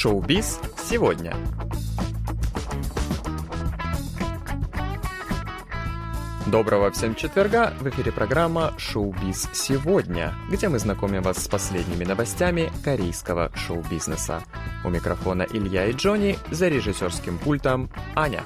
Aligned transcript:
Шоу-биз 0.00 0.58
сегодня. 0.82 1.36
Доброго 6.46 6.90
всем 6.90 7.14
четверга! 7.14 7.74
В 7.78 7.86
эфире 7.90 8.10
программа 8.10 8.72
«Шоу-биз 8.78 9.50
сегодня», 9.52 10.32
где 10.50 10.70
мы 10.70 10.78
знакомим 10.78 11.20
вас 11.20 11.44
с 11.44 11.48
последними 11.48 12.04
новостями 12.04 12.72
корейского 12.82 13.52
шоу-бизнеса. 13.54 14.42
У 14.86 14.88
микрофона 14.88 15.42
Илья 15.42 15.84
и 15.84 15.92
Джонни, 15.92 16.38
за 16.50 16.68
режиссерским 16.68 17.36
пультом 17.36 17.90
Аня. 18.14 18.44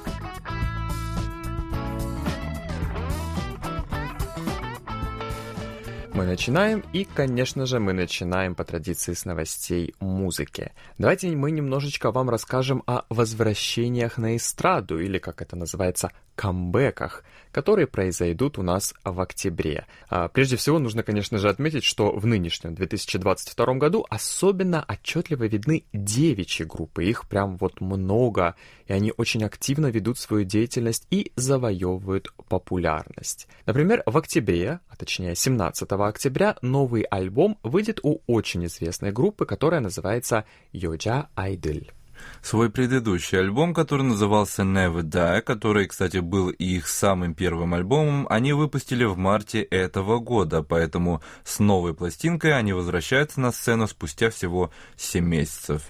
Мы 6.15 6.23
начинаем, 6.23 6.81
и, 6.93 7.03
конечно 7.03 7.65
же, 7.65 7.81
мы 7.81 7.91
начинаем 7.91 8.55
по 8.55 8.63
традиции 8.63 9.11
с 9.11 9.25
новостей 9.25 9.93
музыки. 9.99 10.71
Давайте 10.97 11.27
мы 11.35 11.51
немножечко 11.51 12.09
вам 12.09 12.29
расскажем 12.29 12.83
о 12.87 13.01
возвращениях 13.09 14.17
на 14.17 14.37
эстраду, 14.37 14.97
или, 14.97 15.17
как 15.17 15.41
это 15.41 15.57
называется, 15.57 16.11
камбэках, 16.35 17.23
которые 17.51 17.87
произойдут 17.87 18.57
у 18.57 18.63
нас 18.63 18.93
в 19.03 19.19
октябре. 19.21 19.85
А, 20.09 20.27
прежде 20.27 20.57
всего, 20.57 20.77
нужно, 20.77 21.03
конечно 21.03 21.37
же, 21.37 21.49
отметить, 21.49 21.83
что 21.83 22.11
в 22.11 22.25
нынешнем 22.25 22.75
2022 22.75 23.75
году 23.75 24.05
особенно 24.09 24.83
отчетливо 24.87 25.45
видны 25.45 25.85
девичьи 25.93 26.65
группы. 26.65 27.05
Их 27.05 27.27
прям 27.27 27.57
вот 27.57 27.79
много, 27.81 28.55
и 28.87 28.93
они 28.93 29.13
очень 29.15 29.43
активно 29.43 29.87
ведут 29.87 30.19
свою 30.19 30.43
деятельность 30.43 31.07
и 31.09 31.31
завоевывают 31.35 32.33
популярность. 32.49 33.47
Например, 33.65 34.03
в 34.05 34.17
октябре, 34.17 34.81
а 34.89 34.95
точнее 34.97 35.35
17 35.35 35.89
октября, 35.91 36.57
новый 36.61 37.03
альбом 37.03 37.57
выйдет 37.63 37.99
у 38.03 38.19
очень 38.27 38.65
известной 38.65 39.11
группы, 39.11 39.45
которая 39.45 39.79
называется 39.79 40.45
Йоджа 40.73 41.29
Айдл. 41.35 41.94
Свой 42.41 42.69
предыдущий 42.69 43.39
альбом, 43.39 43.73
который 43.73 44.03
назывался 44.03 44.63
Never 44.63 45.01
Die, 45.01 45.41
который, 45.41 45.87
кстати, 45.87 46.17
был 46.17 46.49
их 46.49 46.87
самым 46.87 47.33
первым 47.33 47.73
альбомом, 47.73 48.27
они 48.29 48.53
выпустили 48.53 49.03
в 49.03 49.17
марте 49.17 49.61
этого 49.61 50.19
года, 50.19 50.61
поэтому 50.61 51.21
с 51.43 51.59
новой 51.59 51.93
пластинкой 51.93 52.57
они 52.57 52.73
возвращаются 52.73 53.39
на 53.39 53.51
сцену 53.51 53.87
спустя 53.87 54.29
всего 54.29 54.71
7 54.95 55.25
месяцев. 55.25 55.83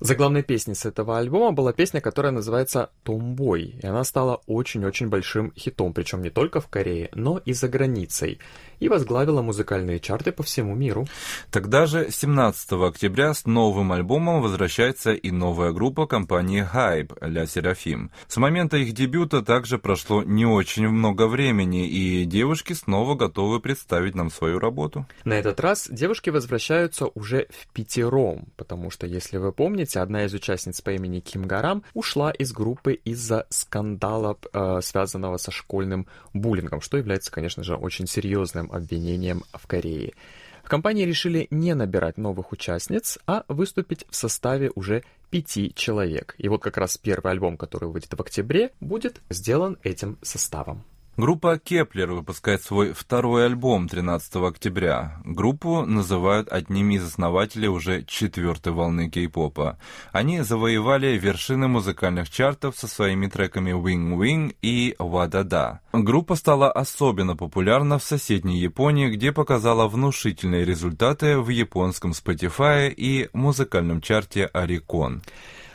Заглавной 0.00 0.42
песней 0.42 0.74
с 0.74 0.86
этого 0.86 1.18
альбома 1.18 1.52
была 1.52 1.72
песня, 1.72 2.00
которая 2.00 2.32
называется 2.32 2.90
«Томбой», 3.02 3.76
и 3.82 3.86
она 3.86 4.04
стала 4.04 4.40
очень-очень 4.46 5.08
большим 5.08 5.52
хитом, 5.56 5.92
причем 5.92 6.22
не 6.22 6.30
только 6.30 6.60
в 6.60 6.68
Корее, 6.68 7.10
но 7.14 7.38
и 7.38 7.52
за 7.52 7.68
границей 7.68 8.38
и 8.80 8.88
возглавила 8.88 9.42
музыкальные 9.42 9.98
чарты 9.98 10.30
по 10.30 10.42
всему 10.42 10.74
миру. 10.74 11.06
Тогда 11.50 11.86
же, 11.86 12.10
17 12.10 12.72
октября, 12.72 13.32
с 13.32 13.46
новым 13.46 13.92
альбомом 13.92 14.42
возвращается 14.42 15.12
и 15.12 15.30
новая 15.30 15.72
группа 15.72 16.06
компании 16.06 16.66
Hype 16.70 17.16
«Ля 17.20 17.46
Серафим». 17.46 18.10
С 18.28 18.36
момента 18.36 18.76
их 18.76 18.92
дебюта 18.92 19.42
также 19.42 19.78
прошло 19.78 20.22
не 20.22 20.44
очень 20.44 20.88
много 20.88 21.26
времени, 21.26 21.88
и 21.88 22.24
девушки 22.26 22.74
снова 22.74 23.14
готовы 23.14 23.60
представить 23.60 24.14
нам 24.14 24.30
свою 24.30 24.58
работу. 24.58 25.06
На 25.24 25.34
этот 25.34 25.60
раз 25.60 25.88
девушки 25.90 26.28
возвращаются 26.30 27.06
уже 27.14 27.46
в 27.50 27.72
пятером, 27.72 28.48
потому 28.56 28.90
что, 28.90 29.06
если 29.06 29.38
вы 29.38 29.52
помните, 29.52 29.93
одна 30.02 30.24
из 30.24 30.34
участниц 30.34 30.80
по 30.80 30.90
имени 30.90 31.20
Ким 31.20 31.46
Гарам 31.46 31.82
ушла 31.94 32.30
из 32.30 32.52
группы 32.52 32.94
из-за 32.94 33.46
скандала, 33.50 34.36
э, 34.52 34.80
связанного 34.82 35.36
со 35.36 35.50
школьным 35.50 36.06
буллингом, 36.32 36.80
что 36.80 36.96
является, 36.96 37.30
конечно 37.30 37.62
же, 37.62 37.76
очень 37.76 38.06
серьезным 38.06 38.70
обвинением 38.72 39.44
в 39.52 39.66
Корее. 39.66 40.14
В 40.62 40.68
компании 40.68 41.04
решили 41.04 41.46
не 41.50 41.74
набирать 41.74 42.16
новых 42.16 42.52
участниц, 42.52 43.18
а 43.26 43.44
выступить 43.48 44.06
в 44.08 44.16
составе 44.16 44.70
уже 44.74 45.04
пяти 45.30 45.72
человек. 45.74 46.34
И 46.38 46.48
вот 46.48 46.62
как 46.62 46.78
раз 46.78 46.96
первый 46.96 47.32
альбом, 47.32 47.56
который 47.56 47.88
выйдет 47.88 48.14
в 48.14 48.20
октябре, 48.20 48.70
будет 48.80 49.20
сделан 49.28 49.78
этим 49.82 50.16
составом. 50.22 50.84
Группа 51.16 51.60
Kep1er 51.60 52.10
выпускает 52.10 52.62
свой 52.62 52.92
второй 52.92 53.46
альбом 53.46 53.88
13 53.88 54.34
октября. 54.34 55.20
Группу 55.24 55.86
называют 55.86 56.48
одними 56.48 56.94
из 56.94 57.04
основателей 57.04 57.68
уже 57.68 58.02
четвертой 58.02 58.72
волны 58.72 59.08
кей-попа. 59.08 59.78
Они 60.10 60.40
завоевали 60.40 61.16
вершины 61.16 61.68
музыкальных 61.68 62.30
чартов 62.30 62.76
со 62.76 62.88
своими 62.88 63.28
треками 63.28 63.70
Wing 63.70 64.16
Wing 64.18 64.56
и 64.60 64.96
Wadada. 64.98 65.78
Группа 65.92 66.34
стала 66.34 66.72
особенно 66.72 67.36
популярна 67.36 68.00
в 68.00 68.02
соседней 68.02 68.58
Японии, 68.58 69.08
где 69.08 69.30
показала 69.30 69.86
внушительные 69.86 70.64
результаты 70.64 71.38
в 71.38 71.48
японском 71.48 72.10
Spotify 72.10 72.92
и 72.92 73.28
музыкальном 73.32 74.00
чарте 74.00 74.50
Oricon. 74.52 75.22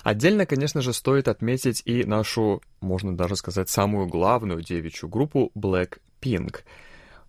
Отдельно, 0.09 0.47
конечно 0.47 0.81
же, 0.81 0.91
стоит 0.91 1.27
отметить 1.27 1.83
и 1.85 2.03
нашу, 2.03 2.63
можно 2.81 3.15
даже 3.15 3.35
сказать, 3.35 3.69
самую 3.69 4.07
главную 4.07 4.63
девичью 4.63 5.07
группу 5.07 5.51
Blackpink. 5.55 6.61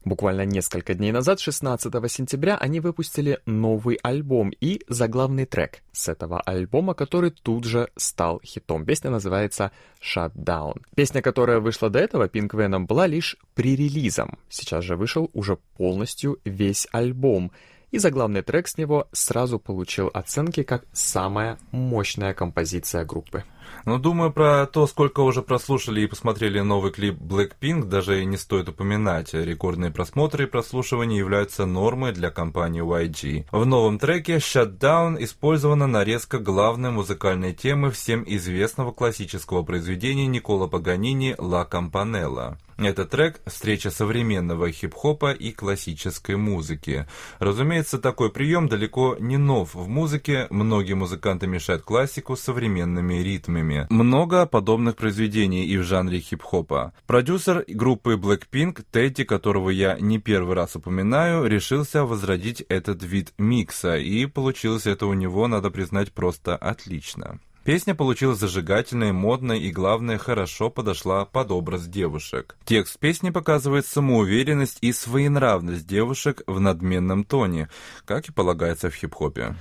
Буквально 0.06 0.46
несколько 0.46 0.94
дней 0.94 1.12
назад, 1.12 1.40
16 1.40 1.92
сентября, 2.10 2.56
они 2.56 2.80
выпустили 2.80 3.40
новый 3.44 3.98
альбом 4.02 4.50
и 4.62 4.80
заглавный 4.88 5.44
трек 5.44 5.82
с 5.92 6.08
этого 6.08 6.40
альбома, 6.40 6.94
который 6.94 7.32
тут 7.32 7.64
же 7.64 7.90
стал 7.96 8.40
хитом. 8.42 8.86
Песня 8.86 9.10
называется 9.10 9.72
«Shutdown». 10.00 10.80
Песня, 10.96 11.20
которая 11.20 11.60
вышла 11.60 11.90
до 11.90 11.98
этого, 11.98 12.28
Pink 12.28 12.52
Venom, 12.52 12.86
была 12.86 13.06
лишь 13.06 13.36
пререлизом. 13.54 14.38
Сейчас 14.48 14.84
же 14.84 14.96
вышел 14.96 15.28
уже 15.34 15.58
полностью 15.76 16.38
весь 16.46 16.88
альбом— 16.92 17.52
и 17.90 17.98
заглавный 17.98 18.42
трек 18.42 18.68
с 18.68 18.76
него 18.78 19.08
сразу 19.12 19.58
получил 19.58 20.10
оценки 20.12 20.62
как 20.62 20.84
самая 20.92 21.58
мощная 21.70 22.34
композиция 22.34 23.04
группы. 23.04 23.44
Но 23.84 23.98
думаю, 23.98 24.32
про 24.32 24.66
то, 24.66 24.86
сколько 24.86 25.20
уже 25.20 25.42
прослушали 25.42 26.02
и 26.02 26.06
посмотрели 26.06 26.60
новый 26.60 26.92
клип 26.92 27.18
Blackpink, 27.18 27.84
даже 27.84 28.22
и 28.22 28.24
не 28.24 28.36
стоит 28.36 28.68
упоминать. 28.68 29.34
Рекордные 29.34 29.90
просмотры 29.90 30.44
и 30.44 30.46
прослушивания 30.46 31.18
являются 31.18 31.66
нормой 31.66 32.12
для 32.12 32.30
компании 32.30 32.82
YG. 32.82 33.46
В 33.50 33.66
новом 33.66 33.98
треке 33.98 34.36
Shutdown 34.36 35.16
использована 35.22 35.86
нарезка 35.86 36.38
главной 36.38 36.90
музыкальной 36.90 37.52
темы 37.54 37.90
всем 37.90 38.24
известного 38.26 38.92
классического 38.92 39.62
произведения 39.62 40.26
Никола 40.26 40.66
Паганини 40.66 41.34
«Ла 41.38 41.64
Кампанелла». 41.64 42.58
Этот 42.80 43.10
трек– 43.10 43.40
встреча 43.46 43.90
современного 43.90 44.72
хип-хопа 44.72 45.32
и 45.32 45.52
классической 45.52 46.36
музыки. 46.36 47.06
Разумеется, 47.38 47.98
такой 47.98 48.32
прием 48.32 48.68
далеко 48.68 49.16
не 49.20 49.36
нов 49.36 49.74
в 49.74 49.86
музыке, 49.86 50.46
многие 50.48 50.94
музыканты 50.94 51.46
мешают 51.46 51.82
классику 51.82 52.36
современными 52.36 53.16
ритмами. 53.16 53.49
Много 53.90 54.46
подобных 54.46 54.96
произведений 54.96 55.66
и 55.66 55.76
в 55.76 55.82
жанре 55.82 56.20
хип-хопа. 56.20 56.92
Продюсер 57.06 57.64
группы 57.68 58.14
Blackpink, 58.14 58.84
Тедди, 58.90 59.24
которого 59.24 59.70
я 59.70 59.98
не 60.00 60.18
первый 60.18 60.54
раз 60.54 60.76
упоминаю, 60.76 61.46
решился 61.46 62.04
возродить 62.04 62.64
этот 62.68 63.02
вид 63.02 63.32
микса, 63.38 63.96
и 63.96 64.26
получилось 64.26 64.86
это 64.86 65.06
у 65.06 65.14
него, 65.14 65.46
надо 65.48 65.70
признать, 65.70 66.12
просто 66.12 66.56
отлично. 66.56 67.40
Песня 67.64 67.94
получилась 67.94 68.38
зажигательной, 68.38 69.12
модной 69.12 69.60
и, 69.60 69.70
главное, 69.70 70.16
хорошо 70.16 70.70
подошла 70.70 71.26
под 71.26 71.50
образ 71.50 71.86
девушек. 71.86 72.56
Текст 72.64 72.98
песни 72.98 73.30
показывает 73.30 73.84
самоуверенность 73.86 74.78
и 74.80 74.92
своенравность 74.92 75.86
девушек 75.86 76.42
в 76.46 76.58
надменном 76.58 77.24
тоне, 77.24 77.68
как 78.06 78.28
и 78.28 78.32
полагается 78.32 78.88
в 78.88 78.94
хип-хопе. 78.94 79.56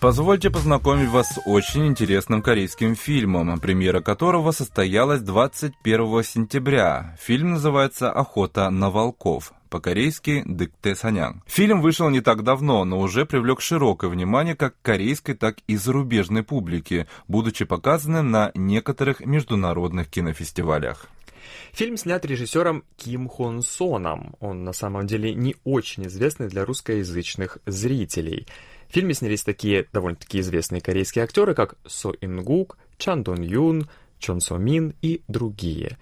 Позвольте 0.00 0.48
познакомить 0.48 1.10
вас 1.10 1.28
с 1.28 1.40
очень 1.44 1.86
интересным 1.86 2.40
корейским 2.40 2.96
фильмом, 2.96 3.60
премьера 3.60 4.00
которого 4.00 4.50
состоялась 4.50 5.20
21 5.20 6.24
сентября. 6.24 7.18
Фильм 7.20 7.50
называется 7.50 8.10
«Охота 8.10 8.70
на 8.70 8.88
волков» 8.88 9.52
по-корейски 9.68 10.42
«Дыкте 10.46 10.94
Санян». 10.94 11.42
Фильм 11.46 11.82
вышел 11.82 12.08
не 12.08 12.22
так 12.22 12.44
давно, 12.44 12.86
но 12.86 12.98
уже 12.98 13.26
привлек 13.26 13.60
широкое 13.60 14.08
внимание 14.08 14.56
как 14.56 14.74
корейской, 14.80 15.34
так 15.34 15.58
и 15.66 15.76
зарубежной 15.76 16.44
публики, 16.44 17.06
будучи 17.28 17.66
показанным 17.66 18.30
на 18.30 18.52
некоторых 18.54 19.20
международных 19.20 20.08
кинофестивалях. 20.08 21.08
Фильм 21.72 21.98
снят 21.98 22.24
режиссером 22.24 22.84
Ким 22.96 23.28
Хон 23.28 23.60
Соном. 23.60 24.34
Он 24.40 24.64
на 24.64 24.72
самом 24.72 25.06
деле 25.06 25.34
не 25.34 25.56
очень 25.64 26.06
известный 26.06 26.48
для 26.48 26.64
русскоязычных 26.64 27.58
зрителей– 27.66 28.46
в 28.90 28.92
фильме 28.92 29.14
снялись 29.14 29.44
такие 29.44 29.86
довольно-таки 29.92 30.40
известные 30.40 30.80
корейские 30.80 31.22
актеры, 31.22 31.54
как 31.54 31.76
Со 31.86 32.10
Ингук, 32.20 32.76
Чан 32.98 33.22
Дон 33.22 33.40
Юн, 33.40 33.88
Чон 34.18 34.40
Со 34.40 34.56
Мин 34.56 34.94
и 35.00 35.22
другие. 35.28 35.96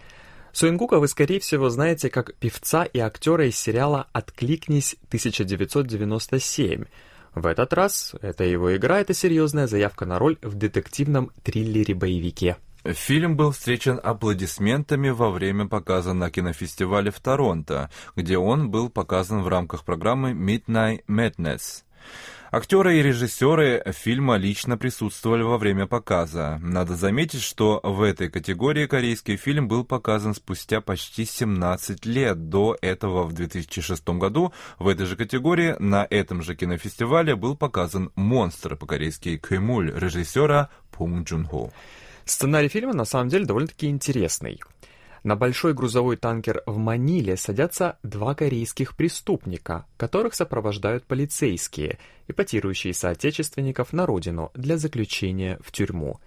Со 0.52 0.70
Ингука 0.70 0.98
вы, 0.98 1.06
скорее 1.06 1.38
всего, 1.38 1.68
знаете 1.68 2.08
как 2.08 2.34
певца 2.36 2.84
и 2.84 2.98
актера 2.98 3.46
из 3.46 3.58
сериала 3.58 4.06
«Откликнись 4.14 4.96
1997». 5.10 6.86
В 7.34 7.46
этот 7.46 7.74
раз 7.74 8.14
эта 8.22 8.44
его 8.44 8.74
игра— 8.74 9.00
это 9.00 9.12
серьезная 9.12 9.66
заявка 9.66 10.06
на 10.06 10.18
роль 10.18 10.38
в 10.40 10.54
детективном 10.54 11.30
триллере-боевике. 11.44 12.56
Фильм 12.84 13.36
был 13.36 13.50
встречен 13.50 14.00
аплодисментами 14.02 15.10
во 15.10 15.30
время 15.30 15.68
показа 15.68 16.14
на 16.14 16.30
кинофестивале 16.30 17.10
в 17.10 17.20
Торонто, 17.20 17.90
где 18.16 18.38
он 18.38 18.70
был 18.70 18.88
показан 18.88 19.42
в 19.42 19.48
рамках 19.48 19.84
программы 19.84 20.32
Midnight 20.32 21.04
Madness. 21.06 21.82
Актеры 22.50 22.96
и 22.96 23.02
режиссеры 23.02 23.82
фильма 23.92 24.36
лично 24.36 24.78
присутствовали 24.78 25.42
во 25.42 25.58
время 25.58 25.86
показа. 25.86 26.58
Надо 26.62 26.96
заметить, 26.96 27.42
что 27.42 27.78
в 27.82 28.00
этой 28.00 28.30
категории 28.30 28.86
корейский 28.86 29.36
фильм 29.36 29.68
был 29.68 29.84
показан 29.84 30.34
спустя 30.34 30.80
почти 30.80 31.26
17 31.26 32.06
лет. 32.06 32.48
До 32.48 32.74
этого 32.80 33.24
в 33.24 33.34
2006 33.34 34.08
году 34.10 34.54
в 34.78 34.88
этой 34.88 35.04
же 35.04 35.16
категории 35.16 35.76
на 35.78 36.06
этом 36.08 36.40
же 36.40 36.56
кинофестивале 36.56 37.36
был 37.36 37.54
показан 37.54 38.12
«Монстр» 38.14 38.76
по-корейски 38.76 39.36
«Кэмуль» 39.36 39.92
режиссера 39.94 40.70
Пунг 40.90 41.28
Джун 41.28 41.44
Хо. 41.44 41.70
Сценарий 42.24 42.68
фильма 42.68 42.94
на 42.94 43.04
самом 43.04 43.28
деле 43.28 43.44
довольно-таки 43.44 43.88
интересный. 43.88 44.58
На 45.28 45.36
большой 45.36 45.74
грузовой 45.74 46.16
танкер 46.16 46.62
в 46.64 46.78
Маниле 46.78 47.36
садятся 47.36 47.98
два 48.02 48.34
корейских 48.34 48.96
преступника, 48.96 49.84
которых 49.98 50.32
сопровождают 50.32 51.04
полицейские, 51.04 51.98
эпатирующие 52.28 52.94
соотечественников 52.94 53.92
на 53.92 54.06
родину 54.06 54.50
для 54.54 54.78
заключения 54.78 55.58
в 55.62 55.70
тюрьму. 55.70 56.18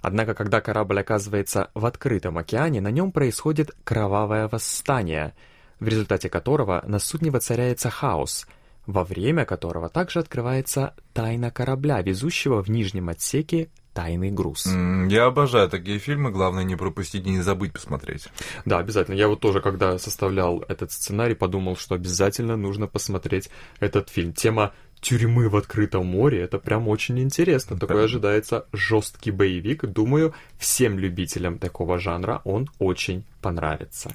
Однако, 0.00 0.34
когда 0.34 0.60
корабль 0.60 0.98
оказывается 0.98 1.70
в 1.74 1.86
открытом 1.86 2.36
океане, 2.36 2.80
на 2.80 2.90
нем 2.90 3.12
происходит 3.12 3.76
кровавое 3.84 4.48
восстание, 4.48 5.36
в 5.78 5.86
результате 5.86 6.28
которого 6.28 6.82
на 6.84 6.98
судне 6.98 7.30
воцаряется 7.30 7.90
хаос, 7.90 8.48
во 8.86 9.04
время 9.04 9.44
которого 9.44 9.88
также 9.88 10.18
открывается 10.18 10.96
тайна 11.12 11.52
корабля, 11.52 12.02
везущего 12.02 12.60
в 12.60 12.68
нижнем 12.68 13.08
отсеке 13.08 13.70
тайный 13.92 14.30
груз. 14.30 14.66
Я 14.66 15.26
обожаю 15.26 15.68
такие 15.68 15.98
фильмы, 15.98 16.30
главное 16.30 16.64
не 16.64 16.76
пропустить 16.76 17.26
и 17.26 17.30
не 17.30 17.42
забыть 17.42 17.72
посмотреть. 17.72 18.28
Да, 18.64 18.78
обязательно. 18.78 19.14
Я 19.14 19.28
вот 19.28 19.40
тоже, 19.40 19.60
когда 19.60 19.98
составлял 19.98 20.64
этот 20.68 20.92
сценарий, 20.92 21.34
подумал, 21.34 21.76
что 21.76 21.94
обязательно 21.94 22.56
нужно 22.56 22.86
посмотреть 22.86 23.50
этот 23.80 24.08
фильм. 24.08 24.32
Тема 24.32 24.72
тюрьмы 25.00 25.48
в 25.48 25.56
открытом 25.56 26.06
море, 26.06 26.40
это 26.40 26.58
прям 26.58 26.88
очень 26.88 27.18
интересно. 27.18 27.78
Такой 27.78 27.96
да. 27.96 28.04
ожидается 28.04 28.66
жесткий 28.72 29.32
боевик. 29.32 29.84
Думаю, 29.84 30.32
всем 30.58 30.98
любителям 30.98 31.58
такого 31.58 31.98
жанра 31.98 32.40
он 32.44 32.70
очень 32.78 33.24
понравится. 33.40 34.14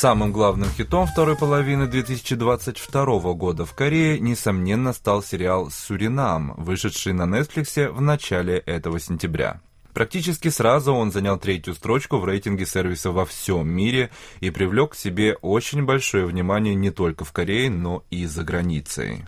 Самым 0.00 0.30
главным 0.30 0.70
хитом 0.70 1.08
второй 1.08 1.36
половины 1.36 1.88
2022 1.88 3.34
года 3.34 3.64
в 3.64 3.74
Корее, 3.74 4.20
несомненно, 4.20 4.92
стал 4.92 5.24
сериал 5.24 5.72
«Суринам», 5.72 6.54
вышедший 6.56 7.12
на 7.14 7.22
Netflix 7.22 7.90
в 7.90 8.00
начале 8.00 8.58
этого 8.58 9.00
сентября. 9.00 9.60
Практически 9.94 10.50
сразу 10.50 10.92
он 10.92 11.10
занял 11.10 11.36
третью 11.36 11.74
строчку 11.74 12.18
в 12.18 12.24
рейтинге 12.24 12.64
сервиса 12.64 13.10
во 13.10 13.26
всем 13.26 13.68
мире 13.68 14.10
и 14.38 14.50
привлек 14.50 14.92
к 14.92 14.94
себе 14.94 15.34
очень 15.42 15.84
большое 15.84 16.26
внимание 16.26 16.76
не 16.76 16.92
только 16.92 17.24
в 17.24 17.32
Корее, 17.32 17.68
но 17.68 18.04
и 18.08 18.24
за 18.26 18.44
границей. 18.44 19.24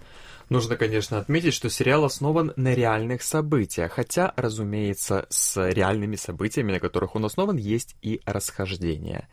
Нужно, 0.50 0.76
конечно, 0.76 1.19
отметить, 1.19 1.55
что 1.55 1.69
сериал 1.69 2.05
основан 2.05 2.52
на 2.55 2.75
реальных 2.75 3.22
событиях, 3.22 3.90
хотя, 3.90 4.32
разумеется, 4.37 5.26
с 5.31 5.69
реальными 5.69 6.14
событиями, 6.14 6.70
на 6.70 6.78
которых 6.78 7.17
он 7.17 7.25
основан, 7.25 7.56
есть 7.56 7.96
и 8.02 8.20
расхождения. 8.25 9.26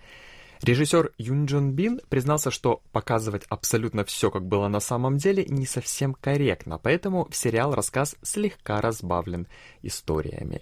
Режиссер 0.61 1.11
Юн 1.17 1.45
Джон 1.45 1.71
Бин 1.71 2.01
признался, 2.09 2.51
что 2.51 2.81
показывать 2.91 3.43
абсолютно 3.49 4.03
все, 4.03 4.31
как 4.31 4.45
было 4.45 4.67
на 4.67 4.79
самом 4.79 5.17
деле, 5.17 5.45
не 5.45 5.65
совсем 5.65 6.13
корректно, 6.13 6.77
поэтому 6.77 7.27
в 7.29 7.35
сериал 7.35 7.75
рассказ 7.75 8.15
слегка 8.23 8.81
разбавлен 8.81 9.47
историями. 9.83 10.61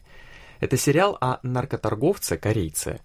Это 0.60 0.78
сериал 0.78 1.18
о 1.22 1.40
наркоторговце, 1.44 2.38
корейце, 2.38 3.00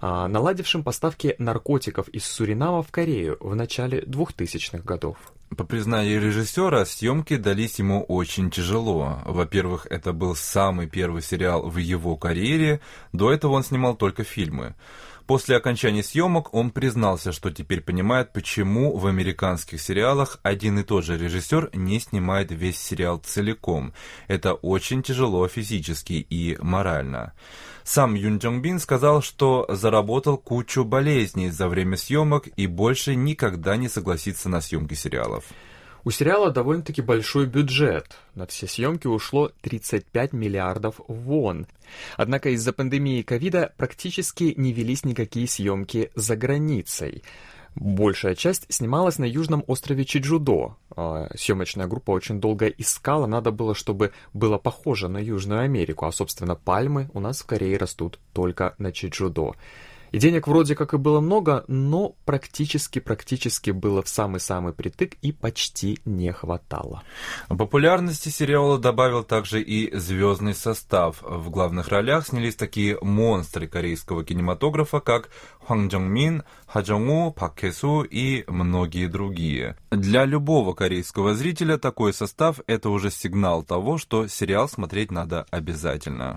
а, 0.00 0.28
наладившем 0.28 0.84
поставки 0.84 1.34
наркотиков 1.38 2.08
из 2.08 2.24
Суринама 2.24 2.82
в 2.82 2.90
Корею 2.90 3.38
в 3.40 3.54
начале 3.54 4.00
2000-х 4.00 4.78
годов. 4.84 5.16
По 5.56 5.64
признанию 5.64 6.20
режиссера, 6.20 6.84
съемки 6.84 7.36
дались 7.36 7.78
ему 7.78 8.02
очень 8.02 8.50
тяжело. 8.50 9.20
Во-первых, 9.24 9.86
это 9.88 10.12
был 10.12 10.34
самый 10.34 10.88
первый 10.88 11.22
сериал 11.22 11.68
в 11.68 11.76
его 11.76 12.16
карьере, 12.16 12.80
до 13.12 13.32
этого 13.32 13.52
он 13.52 13.62
снимал 13.62 13.94
только 13.94 14.24
фильмы. 14.24 14.74
После 15.26 15.56
окончания 15.56 16.02
съемок 16.02 16.52
он 16.52 16.70
признался, 16.70 17.32
что 17.32 17.50
теперь 17.50 17.80
понимает, 17.80 18.34
почему 18.34 18.94
в 18.96 19.06
американских 19.06 19.80
сериалах 19.80 20.38
один 20.42 20.78
и 20.78 20.82
тот 20.82 21.04
же 21.04 21.16
режиссер 21.16 21.70
не 21.72 21.98
снимает 21.98 22.52
весь 22.52 22.78
сериал 22.78 23.18
целиком. 23.24 23.94
Это 24.28 24.52
очень 24.52 25.02
тяжело 25.02 25.48
физически 25.48 26.26
и 26.28 26.58
морально. 26.60 27.32
Сам 27.84 28.14
Юн 28.14 28.36
Джонг 28.36 28.62
Бин 28.62 28.78
сказал, 28.78 29.22
что 29.22 29.64
заработал 29.70 30.36
кучу 30.36 30.84
болезней 30.84 31.48
за 31.50 31.68
время 31.68 31.96
съемок 31.96 32.48
и 32.56 32.66
больше 32.66 33.14
никогда 33.14 33.76
не 33.76 33.88
согласится 33.88 34.50
на 34.50 34.60
съемки 34.60 34.94
сериалов. 34.94 35.44
У 36.04 36.10
сериала 36.10 36.50
довольно-таки 36.50 37.00
большой 37.00 37.46
бюджет. 37.46 38.18
На 38.34 38.46
все 38.46 38.66
съемки 38.66 39.06
ушло 39.06 39.50
35 39.62 40.34
миллиардов 40.34 41.00
вон. 41.08 41.66
Однако 42.18 42.50
из-за 42.50 42.74
пандемии 42.74 43.22
ковида 43.22 43.72
практически 43.78 44.52
не 44.56 44.72
велись 44.72 45.04
никакие 45.04 45.48
съемки 45.48 46.10
за 46.14 46.36
границей. 46.36 47.22
Большая 47.74 48.34
часть 48.34 48.66
снималась 48.68 49.18
на 49.18 49.24
южном 49.24 49.64
острове 49.66 50.04
Чиджудо. 50.04 50.76
А, 50.94 51.28
съемочная 51.36 51.86
группа 51.86 52.12
очень 52.12 52.38
долго 52.38 52.66
искала, 52.66 53.26
надо 53.26 53.50
было, 53.50 53.74
чтобы 53.74 54.12
было 54.32 54.58
похоже 54.58 55.08
на 55.08 55.18
Южную 55.18 55.62
Америку, 55.62 56.06
а, 56.06 56.12
собственно, 56.12 56.54
пальмы 56.54 57.10
у 57.14 57.20
нас 57.20 57.40
в 57.40 57.46
Корее 57.46 57.76
растут 57.76 58.20
только 58.32 58.74
на 58.78 58.92
Чиджудо. 58.92 59.54
И 60.14 60.18
денег 60.18 60.46
вроде 60.46 60.76
как 60.76 60.94
и 60.94 60.96
было 60.96 61.18
много, 61.18 61.64
но 61.66 62.14
практически-практически 62.24 63.72
было 63.72 64.00
в 64.00 64.08
самый-самый 64.08 64.72
притык 64.72 65.14
и 65.22 65.32
почти 65.32 65.98
не 66.04 66.32
хватало. 66.32 67.02
Популярности 67.48 68.28
сериала 68.28 68.78
добавил 68.78 69.24
также 69.24 69.60
и 69.60 69.92
звездный 69.92 70.54
состав. 70.54 71.20
В 71.20 71.50
главных 71.50 71.88
ролях 71.88 72.28
снялись 72.28 72.54
такие 72.54 72.96
монстры 73.02 73.66
корейского 73.66 74.24
кинематографа, 74.24 75.00
как 75.00 75.30
Хван 75.66 75.88
Джонг 75.88 76.08
Мин, 76.08 76.44
Ха 76.68 76.82
Джонг 76.82 77.10
У, 77.10 77.32
Пак 77.32 77.58
Хэ 77.58 77.72
Су 77.72 78.02
и 78.02 78.44
многие 78.46 79.08
другие. 79.08 79.76
Для 79.90 80.26
любого 80.26 80.74
корейского 80.74 81.34
зрителя 81.34 81.76
такой 81.76 82.12
состав– 82.12 82.60
это 82.68 82.88
уже 82.90 83.10
сигнал 83.10 83.64
того, 83.64 83.98
что 83.98 84.28
сериал 84.28 84.68
смотреть 84.68 85.10
надо 85.10 85.44
обязательно. 85.50 86.36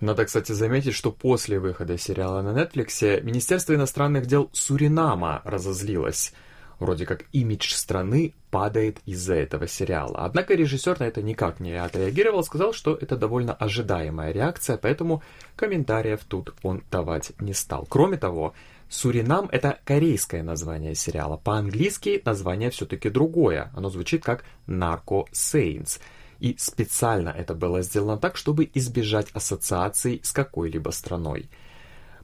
Надо, 0.00 0.24
кстати, 0.24 0.52
заметить, 0.52 0.94
что 0.94 1.12
после 1.12 1.58
выхода 1.58 1.96
сериала 1.98 2.42
на 2.42 2.58
Netflix 2.58 3.22
Министерство 3.22 3.74
иностранных 3.74 4.26
дел 4.26 4.50
Суринама 4.52 5.42
разозлилось. 5.44 6.32
Вроде 6.80 7.06
как 7.06 7.24
имидж 7.32 7.72
страны 7.72 8.34
падает 8.50 8.98
из-за 9.06 9.34
этого 9.34 9.68
сериала. 9.68 10.24
Однако 10.24 10.54
режиссер 10.54 10.98
на 10.98 11.04
это 11.04 11.22
никак 11.22 11.60
не 11.60 11.72
отреагировал, 11.72 12.42
сказал, 12.42 12.72
что 12.72 12.94
это 13.00 13.16
довольно 13.16 13.54
ожидаемая 13.54 14.32
реакция, 14.32 14.76
поэтому 14.76 15.22
комментариев 15.56 16.20
тут 16.28 16.52
он 16.62 16.82
давать 16.90 17.32
не 17.38 17.54
стал. 17.54 17.86
Кроме 17.88 18.16
того, 18.16 18.54
Суринам— 18.88 19.48
это 19.52 19.78
корейское 19.84 20.42
название 20.42 20.94
сериала. 20.94 21.36
По-английски 21.36 22.20
название 22.24 22.70
все-таки 22.70 23.08
другое. 23.08 23.70
Оно 23.74 23.88
звучит 23.88 24.22
как 24.24 24.44
«Narco 24.66 25.26
Saints». 25.32 26.00
И 26.40 26.56
специально 26.58 27.28
это 27.28 27.54
было 27.54 27.82
сделано 27.82 28.18
так, 28.18 28.36
чтобы 28.36 28.68
избежать 28.74 29.28
ассоциаций 29.32 30.20
с 30.22 30.32
какой-либо 30.32 30.90
страной. 30.90 31.48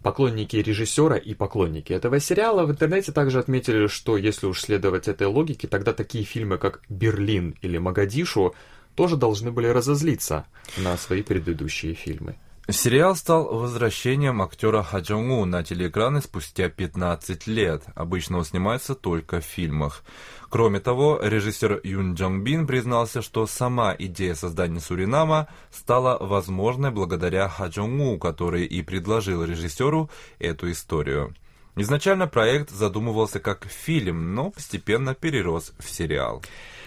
Поклонники 0.03 0.57
режиссера 0.57 1.17
и 1.17 1.35
поклонники 1.35 1.93
этого 1.93 2.21
сериала 2.21 2.65
в 2.65 2.71
интернете 2.71 3.13
также 3.13 3.39
отметили, 3.39 3.87
что 3.87 4.17
если 4.17 4.47
уж 4.47 4.61
следовать 4.61 5.09
этой 5.09 5.27
логике, 5.27 5.69
тогда 5.69 5.93
такие 5.93 6.25
фильмы, 6.25 6.57
как 6.57 6.81
«Берлин» 6.89 7.55
или 7.61 7.77
«Магадишу» 7.77 8.55
тоже 8.95 9.17
должны 9.17 9.53
были 9.53 9.67
разозлиться 9.67 10.47
на 10.79 10.97
свои 10.97 11.23
предыдущие 11.23 11.95
фильмы. 11.95 12.37
Сериал 12.69 13.17
стал 13.17 13.49
возвращением 13.53 14.43
актера 14.43 14.83
Ха 14.83 15.01
Джонгу 15.01 15.45
на 15.45 15.65
телеэкраны 15.65 16.21
спустя 16.21 16.69
15 16.69 17.47
лет. 17.49 17.83
Обычно 17.97 18.39
он 18.39 18.45
снимается 18.45 18.95
только 18.95 19.41
в 19.41 19.45
фильмах. 19.45 20.05
Кроме 20.49 20.79
того, 20.79 21.19
режиссер 21.21 21.81
Юн 21.83 22.15
Джонг 22.15 22.45
Бин 22.45 22.67
признался, 22.67 23.23
что 23.23 23.47
сама 23.47 23.95
идея 23.99 24.35
создания 24.35 24.81
Суринама 24.81 25.49
стала 25.73 26.19
возможной 26.25 26.93
благодаря 26.93 27.49
Ха 27.49 27.67
Джонгу, 27.67 28.19
который 28.19 28.67
и 28.67 28.83
предложил 28.83 29.43
режиссеру 29.43 30.11
эту 30.39 30.71
историю. 30.71 31.35
Изначально 31.77 32.27
проект 32.27 32.71
задумывался 32.71 33.41
как 33.41 33.67
фильм, 33.67 34.35
но 34.35 34.51
постепенно 34.51 35.15
перерос 35.15 35.73
в 35.79 35.89
сериал. 35.89 36.43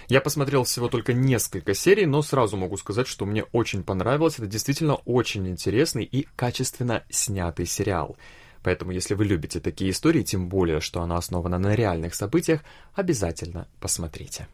Я 0.09 0.21
посмотрел 0.21 0.65
всего 0.65 0.89
только 0.89 1.13
несколько 1.13 1.73
серий, 1.73 2.05
но 2.05 2.21
сразу 2.21 2.57
могу 2.57 2.77
сказать, 2.77 3.07
что 3.07 3.25
мне 3.25 3.43
очень 3.53 3.83
понравилось. 3.83 4.35
Это 4.35 4.47
действительно 4.47 4.95
очень 4.95 5.47
интересный 5.47 6.03
и 6.03 6.27
качественно 6.35 7.03
снятый 7.09 7.65
сериал. 7.65 8.17
Поэтому, 8.61 8.91
если 8.91 9.13
вы 9.13 9.25
любите 9.25 9.59
такие 9.59 9.91
истории, 9.91 10.23
тем 10.23 10.47
более, 10.49 10.79
что 10.79 11.01
она 11.01 11.17
основана 11.17 11.57
на 11.59 11.75
реальных 11.75 12.15
событиях, 12.15 12.61
обязательно 12.95 13.67
посмотрите. 13.79 14.47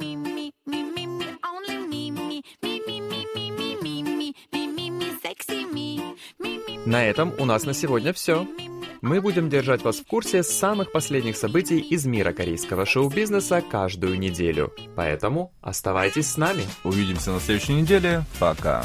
Me, 0.00 0.39
На 6.90 7.04
этом 7.04 7.32
у 7.38 7.44
нас 7.44 7.66
на 7.66 7.72
сегодня 7.72 8.12
все. 8.12 8.48
Мы 9.00 9.20
будем 9.20 9.48
держать 9.48 9.82
вас 9.82 10.00
в 10.00 10.06
курсе 10.08 10.42
самых 10.42 10.90
последних 10.90 11.36
событий 11.36 11.78
из 11.78 12.04
мира 12.04 12.32
корейского 12.32 12.84
шоу-бизнеса 12.84 13.62
каждую 13.62 14.18
неделю. 14.18 14.74
Поэтому 14.96 15.52
оставайтесь 15.60 16.26
с 16.26 16.36
нами. 16.36 16.64
Увидимся 16.82 17.30
на 17.30 17.38
следующей 17.38 17.74
неделе. 17.74 18.24
Пока. 18.40 18.84